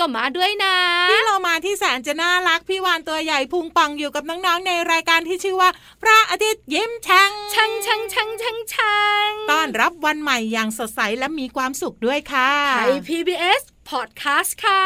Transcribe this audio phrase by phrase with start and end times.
[0.00, 0.74] ก็มาด้วยนะ
[1.10, 5.70] พี่เรามาที่แสนจะน่ารักพี่วานตัวใหญ่พุงปังอยู่กับน้องๆในรายการที่ชื่อว่า
[6.02, 14.82] พระอาทิตย์ยิ้มช่างช่างช่างช่างช่างช่างต้อนรับวันใหม่อย่างสดใสและมีความสุขด้วยค่ะไทย PBS พอดแคสต์ค่ะ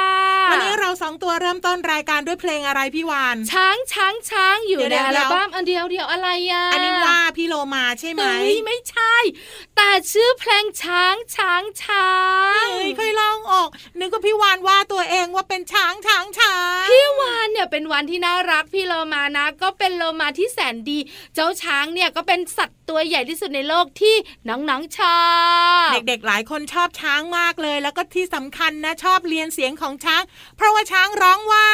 [0.50, 8.22] วันนี้เราสองตัวเริ่มต้นรายการด้วยเพลงอะไรพี่วานช้างช้างช้างอยู่ในอัลบั้มอันเดียวเดียวอะไรอะอันนี้ว่าพี่โลมาใช่ไหม
[8.66, 9.16] ไม่ใช่
[9.76, 12.08] แต่ชื่อเพลงช้างช้างช้า
[12.62, 20.98] งเฮ้ยเคยลองออก นึกว่าพี่วานว่าตัวเองว่าเป็นช้างช้างช้างพี่วานเนี่ยเป็นวันที่น่ารักพี่โลมานะ ก็เป็นโลมาที่แสนดี
[21.34, 24.14] เจ้าช้างเนี่ยก็เป็นสัตว์ ตัวใหญ่ที่สุดในโลกที่
[24.48, 25.20] น้องๆชอ
[25.86, 30.22] บเด็กๆหลายคนชอบช้างมากเลย แล้วก็ที่สำคัญนะชอบเรียนเสียงของช้าง
[30.56, 31.68] เพราะว่าช้างร้องว่า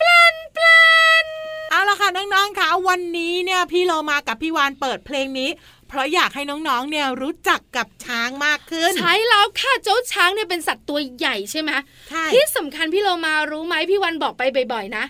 [0.00, 0.84] ปลันปลั
[1.24, 1.26] น
[1.70, 5.50] เอาละค่ะน้องๆค่ะวันนี้เนี่ยพี่โลมากับพี่วานเปิดเพลงนี้
[5.88, 11.70] เพราะอยากให้น้องๆ เนี่ยรู้จักกับช้างมากขึ้น ใช่แล้วค่ะเจ้าช้างเนี่ยเป็นสัตว์ตัวใหญ่ใช่ไหม
[12.10, 15.04] ใช่ที่สำคัญพี่เรามารู้ไหมพี่วันบอกไปบ่อยๆนะ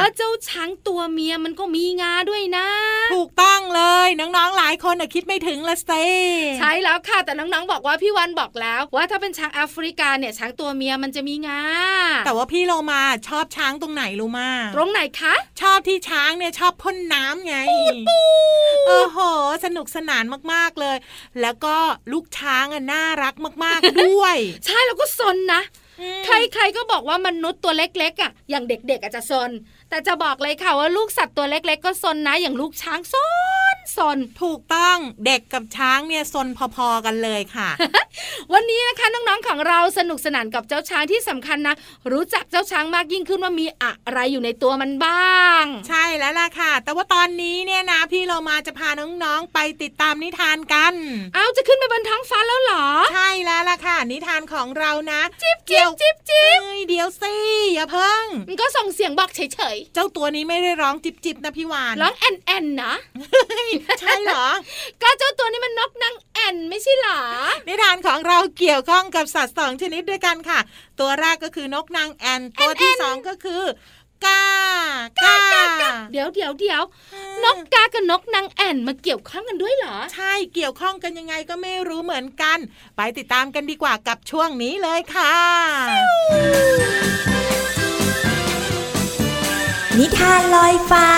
[0.00, 2.66] ว่าเจ้าช้างตัวเมียมันก็มีงาด้วยนะ
[3.14, 5.90] ถูกต้องเลยน้องๆหลายคนคิดไม่ถึงละเซ
[6.58, 11.62] ใช่แล้วค่ะแต่น้องๆบอกว่าพี่วันบอกแล้ว ว่าถ้าเป็นช้างแอฟริกาเนี่ยช้างตัวเมียมันจะมีงา
[12.24, 17.56] แต่ว่าพี่โลมาชอบช้างตรงไหนรู้มาตรงไหนคะ ชอบที่ช้างเนี่ยชอบพ่นน้ำไง
[18.86, 19.18] โอ้โห
[19.64, 20.96] สนุกสนานมากๆเลย
[21.40, 21.76] แล้วก็
[22.12, 23.34] ลูกช้างอะน่ารัก
[23.64, 25.62] มากๆด้วย ใช่แล้วก็ซนนะ
[26.24, 29.50] ใครๆก็บอกว่ามนุษย์ตัวเล็กๆอะอย่างเด็กๆอาจจะซน
[29.88, 33.14] แต่จะบอกเลยค่ะว่าลูกสัตว์ตัวเล็ก ๆ ก็ซนนะอย่างลูกช้างซ
[33.61, 33.61] น
[33.96, 37.70] ซนถูกต้องเด็กกับช้างเนี่ยซนพอๆกันเลยค่ะ
[38.52, 41.74] วันนี้นะคะน้องๆของเราสนุกสนานกับเจ้าช้างที่สำคัญนะ
[42.12, 50.94] รู้จักเจ้าช้างมากยิ่งขึ้นว่ามีอะไรอยู่ในตัวมันบ้าง ใช่แล้วล่ะค่ะ แต่ว่าตอนนี้เนี่ยนะพี่เรามาจะพาน้องๆไปติดตามนิทานกัน
[51.34, 57.34] เอาจะขึ้นไปบนท้องฟ้าแล้วเหรอ ใช่แล้วล่ะค่ะ นิทานของเรานะจิ๊บจิ๊บจิ๊บจิ๊บเดี๋ยวสิ
[57.74, 59.40] อย่าเพิ่งมันก็ส่งเสียงบอกเฉ
[59.74, 62.94] ยเจ้าตัวนี้ไม่ได้ร้องจิบจิบนะพี่วานร้องแอนแอนนะ
[64.00, 64.46] ใช่เหรอ
[65.02, 67.20] ก็เจ้าตัวนี้มันนกนางแอนไม่ใช่หรอ
[67.68, 70.60] นิทานของเราเกี่ยวข้องกับสัตว์สองชนิดด้วยกันค่ะ
[71.00, 73.62] ตัวแรกก็คือนกนางแอนตัวที่สองก็คือ
[74.24, 74.44] กา
[75.22, 75.34] กา
[76.12, 76.82] เดี๋ยวเดี๋ยวเดี๋ยว
[77.44, 82.58] นกกากับนกนางแอนมาเกี่ยวข้องกันด้วยเหรอ ใช่เกี่ยวข้องกันยังไงก็ไม่รู้เหมือนกัน
[82.96, 85.34] ไปติดตามกันดีกว่ากับช่วงนี้เลยค่ะ
[89.98, 91.08] นิทานลอยฟ้า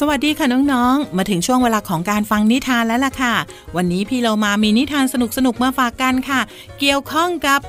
[0.00, 3.34] สวัสดีค่ะน้องๆ มาถึงช่วงเวลาของการฟังนิทานแล้วล่ะค่ะ
[3.76, 5.14] วันนี้พี่เรามามีนิทานส
[5.46, 6.40] นุกๆมาฝากกันค่ะ
[6.78, 7.60] เกี่ยวข้องกับ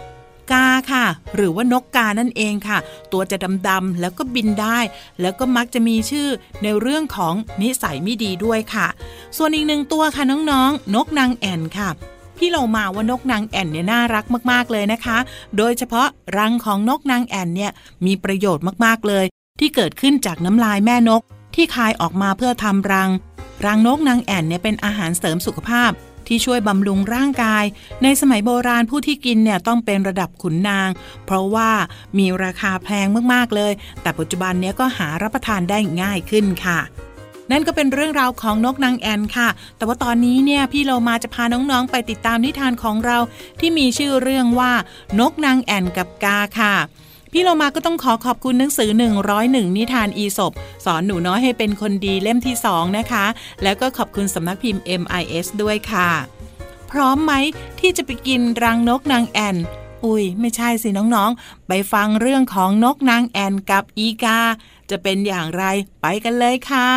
[0.51, 1.05] กาค่ะ
[1.35, 2.77] หรือว่านกกานั่นเองค่ะ
[3.11, 3.37] ตัวจะ
[3.67, 4.79] ดำๆแล้วก็บินได้
[5.21, 6.27] แล้วก็มักจะมีชื่อ
[6.63, 8.87] ในเรื่องของนิสัยไม่ดีด้วยค่ะ
[9.37, 11.89] ส่วนอีกหนึ่งตัวค่ะน้องๆ นกนางแอ่นค่ะ
[12.37, 15.17] พี่เรามาว่านกนางแอ่นเนี่ยน่ารักมากๆเลยนะคะ
[15.57, 17.71] โดยเฉพาะรังของนกนางแอ่นเนี่ย
[18.05, 19.25] มีประโยชน์มากๆเลย
[19.59, 21.23] ที่เกิดขึ้นจากน้ำลายแม่นก
[21.55, 23.09] ที่คายออกมาเพื่อทำรัง
[23.65, 25.91] รังนกนางแอ่นเนี่ยเป็นอาหารเสริมสุขภาพ
[26.27, 27.65] ที่ช่วยบำรุงร่างกาย
[28.03, 30.89] ในสมัยโบราณผู้ที่กินเนี่ยต้องเป็นระดับขุนนาง
[31.25, 31.69] เพราะว่า
[32.17, 36.79] มีราคาแพงมากๆเลย แต่ปัจจุบันเนี้ยก็หารับประทานได้ง่ายขึ้นค่ะ
[37.51, 43.17] นั่นก็เป็นเรื่องราวของนกนางแอ่นค่ะ แต่ว่าตอนนี้เนี่ยพี่เรามาจะพาน้องๆ ไปติดตามนิทานของเรา
[43.59, 44.71] ที่มีชื่อเรื่องว่า
[45.19, 46.75] นกนางแอ่นกับกาค่ะ
[47.31, 48.89] พี่เรามาก็ต้องขอขอบคุณหนังสือ
[49.33, 50.51] 101 นิทานอีสบ
[50.85, 53.25] สอนหนูน้อยให้เป็นคนดีเล่มที่ 2 นะคะ
[53.63, 56.09] แล้วก็ขอบคุณสำนักพิมพ์ MIS ด้วยค่ะ
[56.91, 57.33] พร้อมไหม
[57.79, 59.57] ที่จะไปกินรังนกนางแอ่น
[60.05, 64.39] อุ้ยไม่ใช่สิน้องๆ ไปฟังเรื่องของนกนางแอ่นกับอีกา
[64.89, 65.63] จะเป็นอย่างไร
[66.01, 66.89] ไปกันเลยค่ะ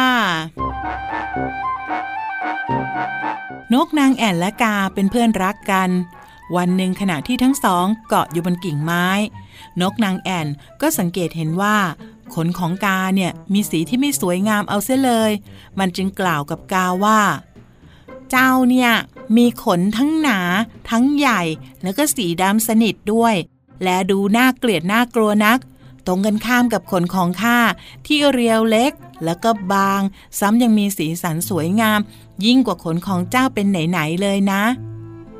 [3.74, 5.90] นกนางแอ่นและกาเป็นเพื่อนรักกัน
[6.56, 9.08] วันหนึ่งขณะที่ทั้งสองเกาะอยู่บนกิ่งไม้
[9.80, 10.46] นกนางแอ่น
[10.80, 11.76] ก็สังเกตเห็นว่า
[12.34, 15.30] ขนของกาเนี่ยมีสีที่ไม่สวยงามเอาเสียเลย
[15.78, 17.20] มันจึงกล่าวกับกาว่า
[18.30, 18.90] เจ้าเนี่ย
[19.36, 20.40] มีขนทั้งหนา
[20.90, 21.42] ทั้งใหญ่
[21.82, 23.34] แล้วก็สีดำสนิทด้วย
[23.82, 25.58] และดูน่าเกลียดน่ากลัวนัก
[26.06, 27.58] ตรงกันข้ามกับขนของข้า
[28.06, 28.92] ที่เรียวเล็ก
[29.24, 30.00] แล้วก็บาง
[30.38, 32.00] ซ้ำยังมีสีสันสวยงาม
[32.44, 34.62] ยิ่งกว่าขนของเจ้าเป็นไหนๆเลยนะ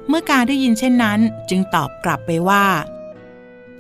[0.09, 1.21] เมื่อการได้ยินเช่นนั้น
[1.51, 2.65] จึงตอบกลับไปว่า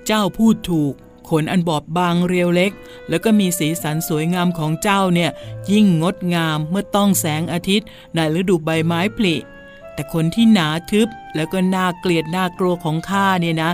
[0.06, 0.94] เจ้าพูดถูก
[1.28, 2.72] ขนอันบอบบางเรียวเล็ก
[3.08, 5.30] แล้วก็มีสีสันสวยงามของเจ้าเนี่ย
[5.72, 9.36] ยิ่งงดงามเมื่อต้องแสงอาทิตย์ในฤดูใบไม้ผลิ
[9.94, 13.70] แต่คนที่หนาทึบแล้วก็น่าเกลียดน่ากลัวของข้าเนี่ยนะ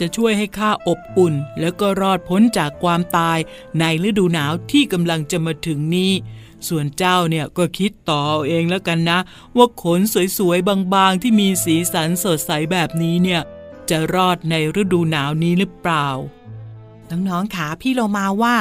[0.00, 3.38] จะช่วยให้ข้าอบอุ่น แล้วก็รอดพ้นจากความตาย
[3.78, 6.12] ในฤดูหนาวที่กำลังจะมาถึงนี้
[6.68, 9.18] ส่วนเจ้าเนี่ยก็คิดต่อเอาเองแล้วกันนะ
[9.56, 10.00] ว่าขน
[10.38, 13.42] สวยๆ บางๆ ที่มีสีสันสดใสแบบนี้เนี่ย
[13.90, 16.08] จะรอดในฤดูหนาวนี้หรือเปล่า
[17.12, 18.54] น้องๆขาพี่โลมาว่า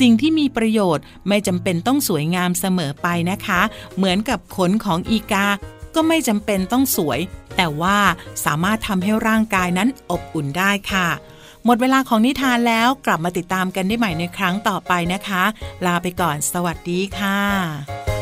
[0.00, 3.60] สิ่งที่มีประโยชน์ไม่จำเป็นต้องสวยงามเสมอไปนะคะ
[3.96, 5.46] เหมือนกับขนของอีกา
[5.94, 7.20] ก็ไม่จำเป็นต้องสวย
[7.56, 7.98] แต่ว่า
[8.44, 11.08] สามารถทำให้ร่างกายนั้นอบอุ่นได้ค่ะ
[11.64, 15.44] หมดเวลาของนิทานแล้วกลับมาติดตามกันได้ใหม่ในครั้งต่อไปนะคะ
[15.86, 18.13] ลาไปก่อนสวัสดีค่ะ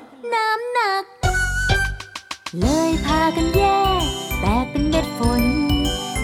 [0.00, 0.02] ด
[0.34, 1.04] น้ำหนัก
[2.60, 3.62] เลยพากันแย
[4.00, 4.02] ก
[4.40, 5.42] แตกเป็นเม็ดฝน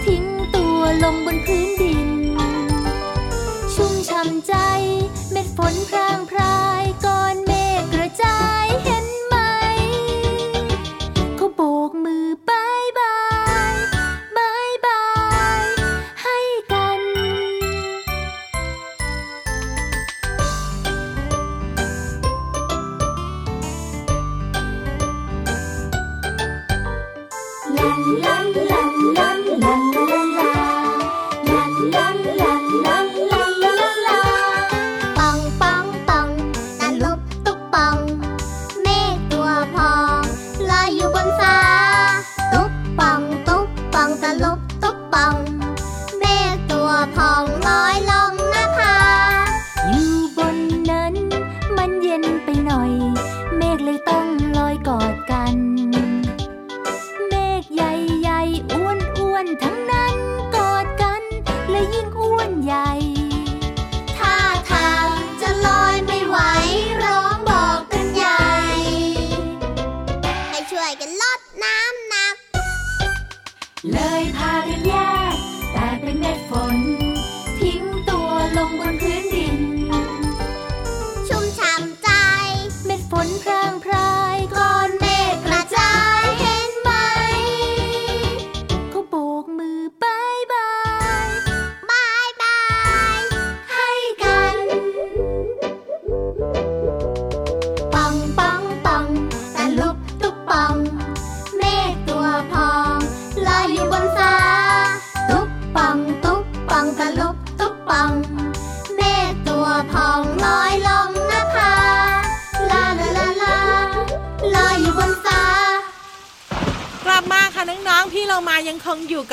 [0.05, 2.09] ทิ้งตัวลงบนพื้นดิน
[3.73, 4.53] ชุ่มช่ำใจ
[5.31, 7.35] เม็ดฝนพรางพรายก่อน
[45.15, 45.54] ตุ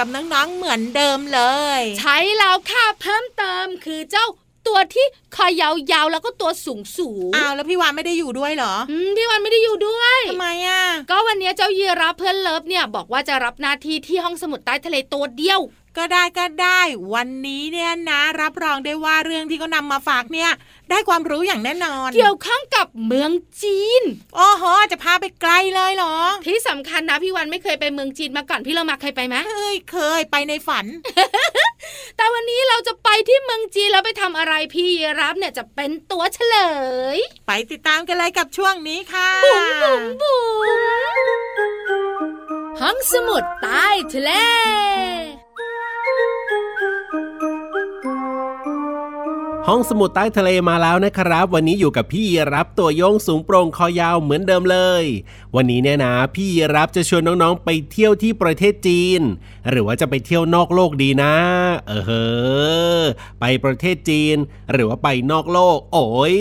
[0.04, 1.40] กับน้องๆเหมือนเดิมเล
[1.78, 4.26] ย ใช้แล้วค่ะเพิ่มเติมคือเจ้า
[4.66, 5.06] ตัวที่
[5.36, 8.74] คอยาวๆแล้วก็ตัวสูงสูงอ้าวแล้วพี่วานไม่ได้อยู่ด้วยเหรอ
[9.16, 15.60] พี่วันไม่ได้อยู่ด้วยทำไมอะ ก็วันนี้เจ้ายีราฟเพื่อนเลิฟเนี่ยบอกว่าจะรับหน้าที่ที่ห้องสมุดใต้ทะเลตัวเดียว
[15.98, 16.80] ก็ได้ก็ได้
[17.14, 20.50] วันนี้เนี่ยนะ รับรองได้ว่าเรื่องที่เขานำมาฝากเนี่ย
[20.90, 23.30] ได้ความรู้อย่างแน่นอน เกี่ยวข้องกับเมือง
[23.62, 24.02] จีน
[24.36, 30.86] โอ้โหจะพาไปไกลเลยเหรอ ที่สำคัญนะพี่วันไม่เคยไปเมืองจีนมาก่อนพี่เรามาเคยไปไหมเคยเคยไปในฝัน
[32.16, 36.56] แต่วันนี้เราจะไปที่เมืองจีนแล้วไปทำอะไรพี่ยีรับเนี่ยจะเป็นตัวเฉล
[37.16, 40.40] ย ไปติดตามกันเลยกับช่วงนี้ค่ะบุ๋มบุ๋มบุ๋
[40.78, 40.80] ม
[42.80, 44.30] ห้องสมุดใต้ทะเล
[49.68, 55.04] ห้องสมุดใต้ทะเลมาแล้วนะครับ วันนี้อยู่กับพี่รับตัวโยงสูงโปร่งคอยาวเหมือนเดิมเลย
[55.56, 59.20] วันนี้เนี่ยนะ พี่รับจะชวนน้องๆไปเที่ยวที่ประเทศจีน
[59.70, 61.34] หรือว่าจะไปเที่ยวนอกโลกดีนะ
[61.88, 62.26] เออเฮ้
[63.00, 63.02] อ
[63.40, 64.36] ไปประเทศจีน
[64.72, 66.38] หรือว่าไปนอกโลก โอ้ย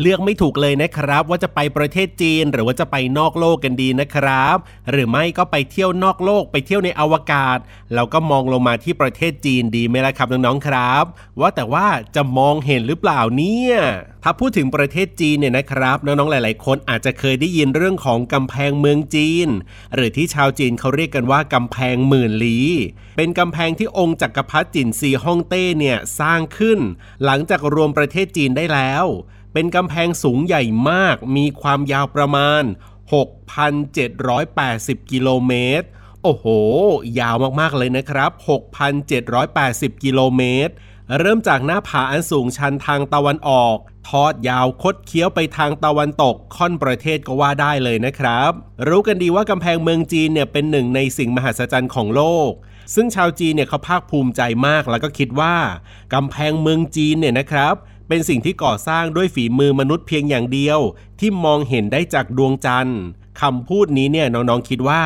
[0.00, 4.56] เลือกไม่ถูกเลยนะครับ ว่าจะไปประเทศจีน หรือว่าจะไปนอกโลกกันดีนะครับ
[4.90, 7.58] หรือไม่ก็ไปเที่ยวนอกโลกไปเที่ยวในอวกาศ
[7.94, 11.04] แล้วก็มองลงมาที่ประเทศจีนดีไหมล่ะครับน้องๆครับ
[11.40, 11.86] ว่าแต่ว่า
[12.16, 13.74] จะมองเห็นหรือเปล่าเนี่ย
[14.22, 19.48] ถ้าพูดถึงประเทศจีนเนี่ยนะครับน้องๆหลาย ๆ คนอาจจะเคยได้ยินเรื่องของกำแพงเมืองจีน
[19.94, 22.68] หรือที่ชาวจีนเขาเรียกกันว่ากำแพงหมื่นลี้
[23.16, 26.78] เป็นกำแพงที่องค์จักรพรรดิจินซีฮ่องเต้เนี่ยสร้างขึ้น
[27.24, 29.04] หลังจากรวมประเทศจีนได้แล้ว
[29.52, 32.62] เป็นกำแพงสูงใหญ่มาก มีความยาวประมาณ
[33.86, 35.86] 6,780 กิโลเมตร
[36.22, 36.46] โอ้โห
[37.20, 38.30] ยาวมากๆเลยนะครับ
[39.32, 40.74] 6,780 กิโลเมตร
[41.16, 43.76] เริ่มจากหน้าผาอันสูงชันทางตะวันออก
[44.08, 48.50] ทอดยาวคดเคี้ยวไปทางตะวันตก ค่อนประเทศก็ว่าได้เลยนะครับ
[48.88, 52.50] รู้กันดีว่ากำแพงเมืองจีนเนี่ยเป็นหนึ่งในสิ่งมหัศจรรย์ของโลก
[52.94, 55.56] ซึ่งชาวจีนเนี่ยเขาภาคภูมิใจมากแล้วก็คิดว่า
[56.14, 57.74] กำแพงเมืองจีนเนี่ยนะครับ
[58.08, 60.78] เป็นสิ่งที่ก่อสร้างด้วยฝีมือมนุษย์เพียงอย่างเดียว
[61.20, 63.00] ที่มองเห็นได้จากดวงจันทร์
[63.40, 65.02] คำพูดนี้เนี่ยน้องๆคิดว่า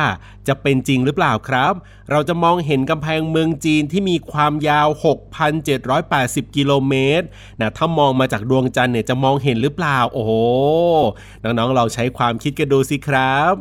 [0.47, 1.73] จะเป็นจริงหรือเปล่าครับ
[2.11, 4.87] เราจะมองเห็นกำแพงเมืองจีนที่มีความยาว
[5.71, 7.25] 6,780 กิโลเมตร
[7.61, 10.31] นะถ้ามองมาจากดวงจันทร์เนี่ยจะมองเห็นหรือเปล่า โอ้โห
[11.43, 13.53] น้องๆ เราใช้ความคิดกันดูสิครับ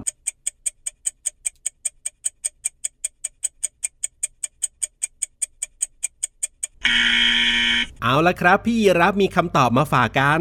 [8.03, 10.41] เอาละครับ พี่รับมีคำตอบมาฝากกัน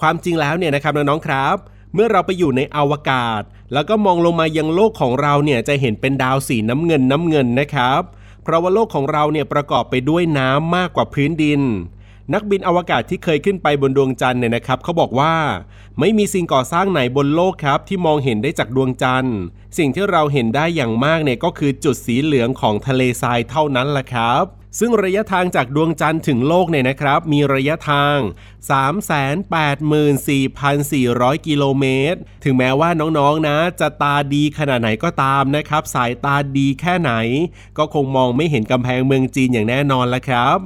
[0.00, 1.56] ความจริงแล้วเนี่ยนะครับน้องๆครับ
[1.94, 8.02] เมื่อเราไปอยู่ในอวกาศ แล้วก็มองลงมายังโลกของเราเนี่ยจะเห็นเป็นดาวสีน้ำเงินน้ำเงินนะครับ
[8.42, 11.60] เพราะว่าโลกของเราเนี่ยประกอบไปด้วยน้ำมากกว่าพื้นดิน
[12.34, 15.34] นักบินอวกาศที่เคยขึ้นไปบนดวงจันทร์เนี่ยนะครับเขาบอกว่า
[15.98, 19.38] ไม่มีสิ่งก่อสร้างไหนบนโลกครับ ที่มองเห็นได้จากดวงจันทร์
[19.78, 28.18] สิ่งที่เราเห็นได้อย่างมากเนี่ยก็คือจุดสีเหลืองของทะเลทรายเท่านั้นแหละครับ ซึ่งระยะทางจากดวงจันทร์ถึงโลกเนี่ยนะครับ มีระยะทาง
[29.78, 37.12] 384,400 กิโลเมตร ถึงแม้ว่าน้องๆนะ จะตาดีขนาดไหนก็ตามนะครับ สายตาดีแค่ไหน
[37.78, 40.58] ก็คงมองไม่เห็นกำแพงเมืองจีนอย่างแน่นอนละครับ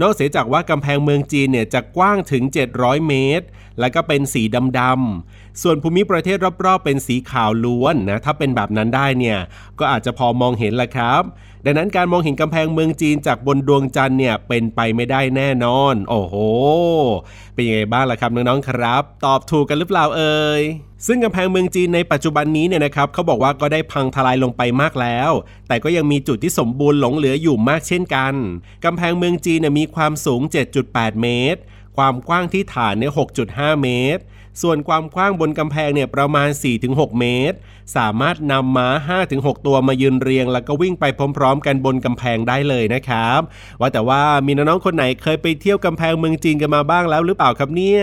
[0.00, 2.42] นอกเสียจากว่ากำแพงเมืองจีนเนี่ยจะกว้างถึง
[2.76, 3.46] 700 เมตร
[3.78, 4.42] และก็เป็นสี
[4.78, 9.38] ดำๆส่วนภูมิประเทศรอบๆ เป็นสีขาวล้วนนะถ้าเป็นแบบนั้นได้เนี่ย
[9.78, 11.22] ก็อาจจะพอมองเห็นละครับ
[11.64, 16.34] ดังนั้นการมองเห็นกำแพงเมืองจีนจากบนดวงจันทร์เนี่ยเป็นไปไม่ได้แน่นอน โอ้โห
[17.54, 20.62] เป็นยังไงบ้างล่ะครับน้องๆครับ ตอบถูกกันหรือเปล่าเอ่ย
[21.06, 25.30] ซึ่งกำแพงเมืองจีนในปัจจุบันนี้เนี่ยนะครับเขาบอกว่าก็ได้พังทลายลงไปมากแล้ว
[25.68, 28.34] แต่ก็ยังมีจุดที่สมบูรณ์หลงเหลืออยู่มากเช่นกัน
[28.84, 30.40] กำแพงเมืองจีนเนี่ยมีความสูง
[30.82, 31.60] 7.8 เมตร
[31.96, 33.12] ความกว้างที่ฐานเนี่ย
[33.46, 34.22] 6.5 เมตร
[34.62, 36.48] ส่วนความกว้างบนกำแพงเนี่ยประมาณ
[36.84, 37.56] 4-6 เมตร
[37.96, 38.88] สามารถนำม้า
[39.28, 41.04] 5-6 ตัวมายืนเรียง แล้วก็วิ่งไป
[41.36, 43.40] พร้อม ๆ กันบนกำแพงได้เลยนะครับ
[43.80, 48.02] ว่าแต่ว่ามีน้องๆคนไหนเคยไปเที่ยวกำแพงเมืองจีนกันมาบ้างแล้วหรือเปล่าครับเนี่ย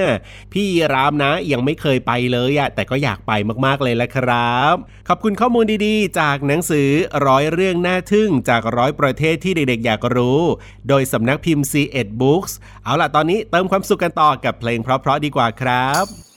[0.54, 3.32] พี่รามนะยังไม่เคยไปเลยอะแต่ก็อยากไป
[3.66, 4.76] มากๆเลยละครับ
[5.08, 6.90] ขอบคุณข้อมูลดีๆ จากหนังสือ
[7.28, 10.40] ร้อยเรื่องน่าทึ่งจากร้อยประเทศที่เด็กๆ อยากรู้
[10.88, 16.37] โดยสำนักพิมพ์ C1 Books เอาล่ะตอนนี้เติมความสุขกันต่อกับเพลงเพราะๆดีกว่าครับ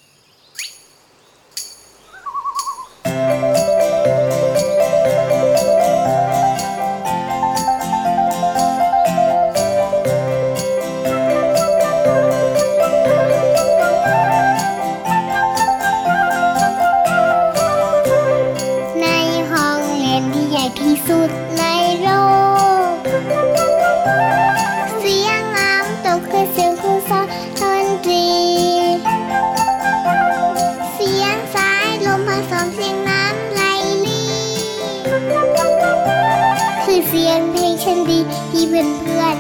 [21.58, 21.62] ใน
[22.02, 22.08] โล
[22.90, 22.94] ก
[25.00, 27.26] เสียงน้ำตกคือเสียงคือซอด
[27.84, 28.26] นตรี
[30.94, 33.60] เสียงสายลมผสมเสียงน้ำไหล
[34.06, 34.22] ลี
[36.84, 38.18] คือเสียงเพลงฉันดี
[38.50, 39.36] ที่เพื่อนเพื่อน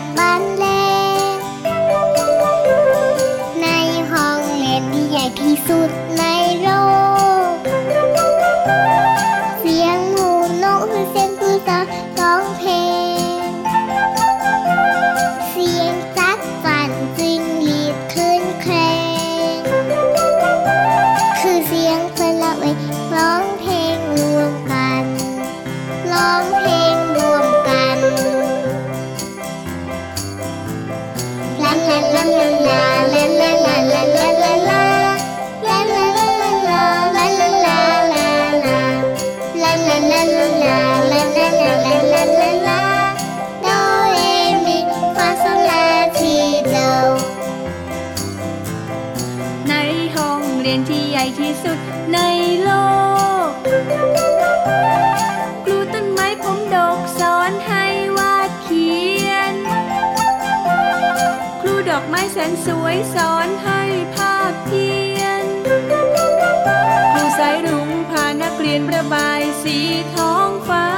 [62.40, 63.82] แสนสวยสอนให้
[64.14, 65.44] ภาพเพียน
[67.12, 69.78] ครูสายรุ้งพานักเรียนประบายสี
[70.14, 70.88] ท้องฟ้า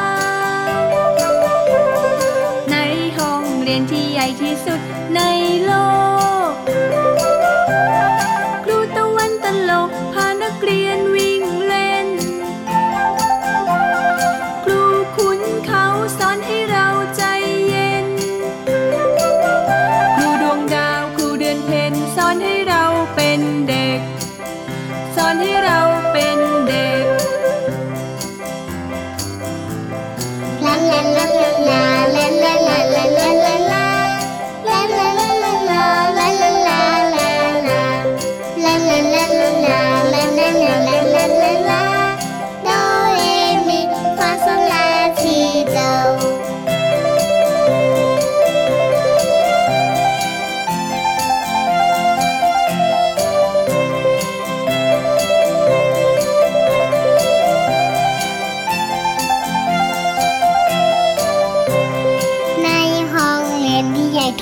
[2.71, 2.77] ใน
[3.19, 4.81] ห้องเรียนที่ใหญ่ที่สุด
[5.15, 5.21] ใน
[5.65, 5.73] โล
[6.21, 6.22] ก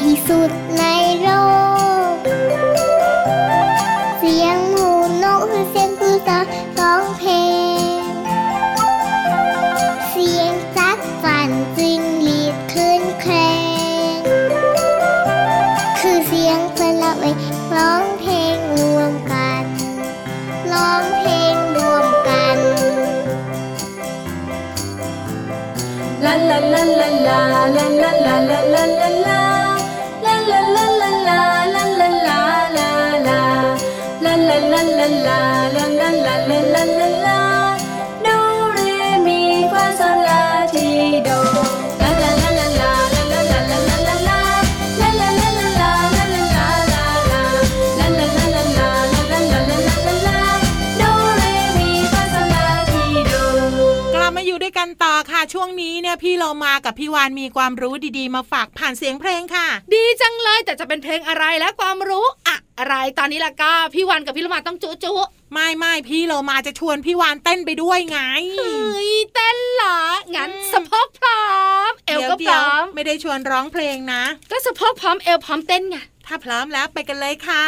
[0.01, 0.85] ที่สุดใน
[1.23, 1.29] โล
[2.13, 2.15] ก
[4.19, 4.91] เสียงหมู
[5.23, 6.39] นกคือเสียงผู้สา
[6.79, 7.33] ร้องเพล
[7.99, 8.01] ง
[10.11, 13.35] เสียงจักรจันจิงหรีดขึ้นแคร
[14.17, 14.21] ง
[16.01, 17.25] คือเสียงเพื่อนละเว
[17.77, 19.65] ร้องเพลงรวมกัน
[20.73, 22.57] ร้องเพลงรวมกัน
[26.25, 29.00] La la la la la la la la la la la la La
[34.81, 35.41] La la la
[35.77, 37.39] la la la la la la la la la
[38.25, 38.37] Do
[38.77, 40.41] re mi fa sol la
[40.73, 41.39] ti do
[42.01, 44.39] La la la la la la la la la la la
[45.01, 47.43] La la la la la la la la la
[47.99, 48.89] La la la la la
[49.21, 50.39] la la la la la la
[51.01, 51.11] Do
[51.43, 53.43] re mi fa sol la ti do
[54.15, 65.13] กลับมาอยู่ด้วยกันต่อค่ะช่วงนี้เนี่ยพี่เรามากับพี่วานมีความรู้ดีๆ มาฝากผ่านเสียงเพลงค่ะ ดีจังเลยแต่จะเป็นเพลงอะไรและความรู้อะอะไรตอนนี้ล่ะก็พี่วันกับพี่ละมาต้องจุจุ
[65.53, 68.19] ไม่ไม่พี่เรามาจะชวนพี่วานเต้นไปด้วยไง
[68.57, 69.99] เฮ้ยเต้นเหรอ
[70.37, 71.45] งั้นสะโพกพร้อ
[71.91, 77.67] ม เอวก็พเดี๋ยวร้อมๆไม่ได้ชวนร้องเพลงนะ ก็สะโพกพร้อมเอวพร้อมเต้นไงถ้าพร้อมแล้วไปกันเลยค่ะ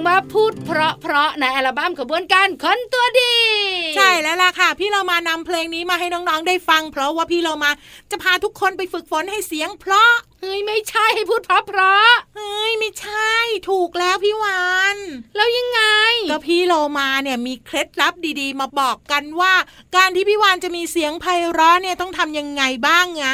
[0.00, 3.34] งว่าพูดเพราะเพราะในอัลบั้มขบวนการคนตัวดี
[3.96, 7.70] ใช่แล้วล่ะค่ะ พี่เรามานำเพลงนี้มาให้น้องๆได้ฟัง เพราะว่าพี่เรามา
[8.10, 13.32] จะพาทุกคนไปฝึกฝนให้เสียงเพราะเฮ้ยไม่ใช่ให้พูดเพราะเพราะเฮ้ยไม่ใช่
[13.70, 14.96] ถูกแล้วพี่วาน
[15.36, 15.80] แล้วยังไง
[16.30, 19.54] ก็พี่โลมาเนี่ยมีเคล็ดลับดีๆ มาบอกกันว่า
[19.96, 23.26] การที่พี่วานจะมีเสียงไพเราะเนี่ยต้องทำยังไงบ้างไง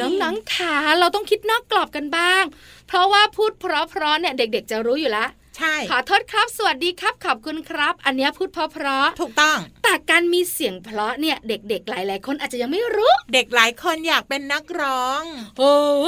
[0.00, 2.44] น้องๆขาเราต้องคิดนอกกรอบกันบ้าง
[2.88, 3.64] เพราะว่าพูดเพ
[4.00, 15.22] ราะๆเนี่ยเด็ก ๆ จะรู้อยู่แล้ว ใช่ ขอโทษครับ สวัสดีครับ ขอบคุณครับ อันเนี้ยพูดเพราะถูกต้องๆแต่การมีเสียงเพราะเนี่ยเด็กๆหลาย ๆ คนอาจจะยังไม่รู้ เด็กหลายคนอยากเป็นนักร้อง
[15.58, 16.06] โอ้โห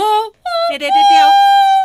[0.68, 1.28] เดี๋ยวเดี๋ยวเดี๋ยว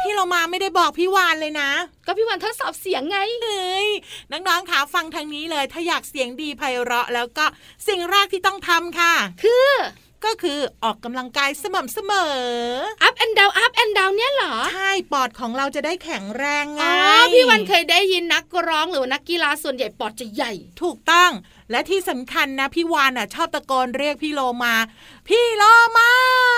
[0.03, 1.69] พี่เรามาไม่ได้บอกพี่วานเลยนะ
[2.05, 3.87] ก็พี่วันทดสอบเสียงไงเฮ้ย
[4.31, 7.45] น้องๆขาฟังทางนี้เลย ถ้าอยากเสียงดีไพเราะแล้วก็
[7.87, 9.69] สิ่งแรกที่ต้องทำค่ะ คือ
[10.25, 12.35] ก็คือออกกำลังกายสม่ำเสมอ
[13.07, 16.93] up and down up and down เนี่ยเหรอ ใช่ ปอดของเราจะได้แข็งแรงไง อ๋อ
[17.33, 20.51] พี่วันเคยได้ยินนักร้องหรือว่านักกีฬาส่วนใหญ่ปอดจะใหญ่
[20.81, 21.31] ถูกต้อง
[21.71, 24.75] และที่สำคัญนะพี่วานอะชอบตะโกนเรียกพี่โลมา
[25.27, 25.63] พี่โล
[25.97, 26.09] มา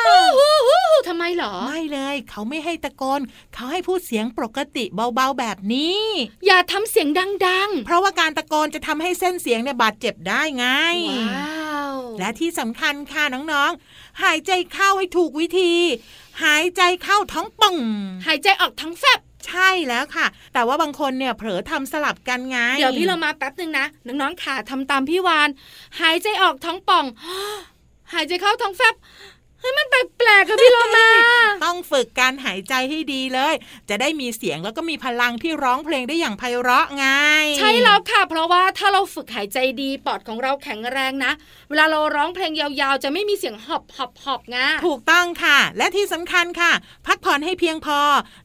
[0.08, 3.22] ฮู้ฮู้ฮู้ทำไมเหรอ ไม่เลย เขาไม่ให้ตะโกน
[3.54, 4.84] เขาให้พูดเสียงปกติ
[5.16, 6.00] เบาๆแบบนี้
[6.46, 7.08] อย่าทำเสียง
[7.48, 15.74] ดังเพราะว่าการตะโกนจะทำให้เส้นเสียงเนี่ยบาดเจ็บได้ไงๆว้าวและที่สำคัญค่ะน้องๆ หายใจเข้าให้ถูกวิธี
[16.44, 17.76] หายใจเข้าท้องป่อง
[18.26, 25.50] หายใจออกทั้งแฟบ ใช่แล้วค่ะ แต่ว่าบางคนเนี่ยเผลอทำสลับกันไง เดี๋ยวพี่เรามาแป๊บหนึ่งนะ น้องๆขาทำตามพี่วาน
[26.02, 27.06] หายใจออกท้องป่อง
[28.14, 28.96] หายใจเข้าท้องแฟบ
[29.62, 31.10] เฮ้ยมันแปลกๆกับพี่เรามา
[31.66, 33.54] ต้องฝึกการหายใจให้ดีเลย
[33.90, 37.06] จะได้มีเสียงแล้วก็มีพลังที่ร้องเพลงได้อย่างไพเราะไง
[37.58, 41.32] ใช่แล้วค่ะ เพราะว่าถ้าเราฝึกหายใจดีปอดของเราแข็งแรงนะ
[41.70, 46.72] เวลาเราร้องเพลงยาวๆ จะไม่มีเสียงหอบหอบหอบงาถูกต้องค่ะ และที่สำคัญค่ะ
[47.08, 48.00] พักผ่อนให้เพียงพอ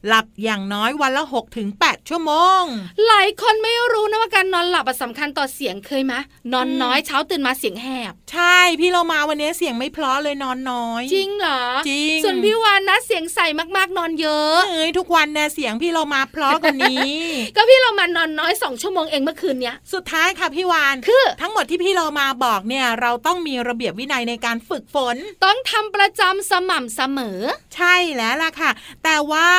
[0.07, 2.63] หลับอย่างน้อยวันละ6ถึง8ชั่วโมง
[3.07, 6.13] หลายคนไม่รู้นะว่าการนอนหลับอะสำคัญต่อเสียงเคยไหม
[6.53, 13.39] นอนน้อยเช้าตื่นมาเสียงแหบ ใช่พี่เรามาวันนี้เสียงไม่เพราะเลยนอนน้อยจริงเหรอจริงส่วนพี่วานนะเสียงใส
[13.77, 17.07] มากๆนอนเยอะเอ้ยทุกวันเนี่ยเสียงพี่เรามาเพราะกว่านี้
[17.55, 25.15] ก็พี่เรามานอนน้อยสองชั่วโมงเองเมื่อคืนเนี้ยสุดท้ายค่ะพี่วานคือ ทั้งหมดที่พี่เรามาบอกเนี่ยเราต้องมีระเบียบวินัยในการฝึกฝน
[25.45, 27.39] ต้องทำประจำสม่ำเสมอ
[27.75, 28.71] ใช่แล้วล่ะค่ะ
[29.03, 29.49] แต่ว่า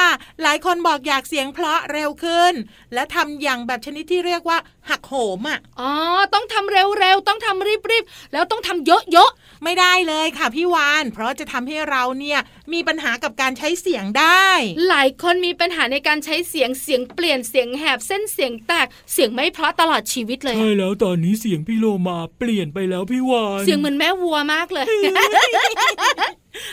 [0.43, 2.53] หลายคนบอกอยากเสียงเพราะเร็วขึ้น
[2.95, 4.59] และทำอย่างแบบชนิดที่เรียกว่า
[4.89, 5.91] หักโหมอะอ๋อ
[6.35, 9.31] ต้องทำเร็วๆต้องทำรีบๆแล้วต้องทำเยอะ
[9.65, 12.39] ไม่ได้เลยค่ะพี่วาน เพราะจะทำให้เราเนี่ย
[12.73, 24.87] มีปัญหากับการใช้เสียงได้ๆหลายคนมีปัญหาในการใช้เสียงเสียงเปลี่ยนเสียงแหบเส้นเสียงแตกเสียงไม่เพราะตลอดชีวิตเลยใช่อะแล้วตอนนี้เสียงพี่โลมาเปลี่ยนไปแล้วพี่วานเสียงเหมือนแม่วัวมากเลย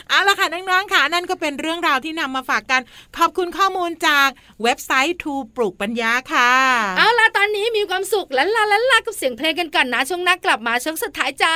[0.10, 2.82] เอาละค่ะน้องๆค่ะนั่นก็เป็นเรื่องราวที่นำมาฝากกัน
[3.18, 4.30] ขอบคุณข้อมูลจาก
[4.64, 6.52] เว็บไซต์ทูปลูกปัญญาค่ะ
[6.98, 11.56] เอาล่ะตอนนี้มีความสุขลันลาลันลากับเสียงเพลงกันก่อนนะช่วงหน้ากลับมาช่วงสุดท้ายจ้า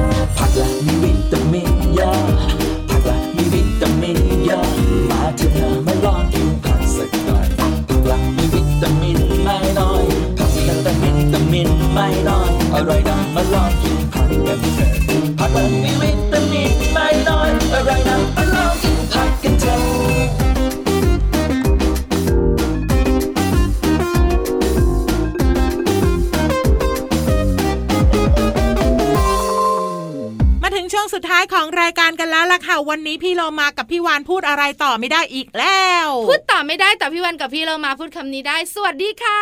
[31.21, 39.41] ดท้ายของรายการกันแล้วล่ะค่ะ วันนี้พี่เรามากับพี่วานพูดอะไรต่อไม่ได้อีกแล้ว พูดต่อไม่ได้แต่พี่วันกับพี่เรามาพูดคำนี้ได้ สวัสดีค่ะ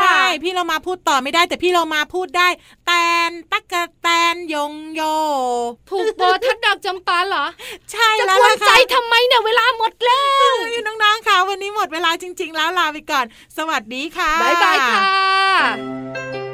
[0.00, 2.48] ไม่ พี่เรามาพูดต่อไม่ได้ แต่พี่เรามาพูดได้
[2.86, 2.92] แต
[3.28, 5.02] นตักกะแตนยงโย
[5.88, 7.44] ผูกโบทัดดอกจำปาเหรอ
[7.92, 10.54] ใช่จะแล้วกวล่ะนใจค่ะทำไมเนี่ยเวลาหมดแล้ว
[10.86, 13.24] น้องๆค่ะวันนี้หมดเวลาจริง ๆ แล้วลาไปก่อน
[13.56, 16.53] สวัสดีค่ะบายบายค่ะ